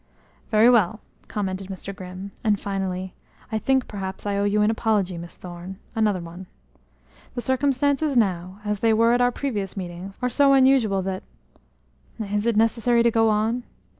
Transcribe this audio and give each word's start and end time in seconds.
"Very 0.49 0.67
well!" 0.67 0.99
commented 1.27 1.67
Mr. 1.67 1.95
Grimm, 1.95 2.31
and 2.43 2.59
finally: 2.59 3.13
"I 3.51 3.59
think, 3.59 3.87
perhaps, 3.87 4.25
I 4.25 4.35
owe 4.35 4.45
you 4.45 4.63
an 4.63 4.71
apology, 4.71 5.15
Miss 5.15 5.37
Thorne 5.37 5.77
another 5.95 6.19
one. 6.21 6.47
The 7.35 7.41
circumstances 7.41 8.17
now, 8.17 8.61
as 8.65 8.79
they 8.79 8.93
were 8.93 9.13
at 9.13 9.21
our 9.21 9.31
previous 9.31 9.77
meetings, 9.77 10.17
are 10.19 10.27
so 10.27 10.53
unusual 10.53 11.03
that 11.03 11.21
is 12.19 12.47
it 12.47 12.57
necessary 12.57 13.03
to 13.03 13.11
go 13.11 13.29
on?" 13.29 13.61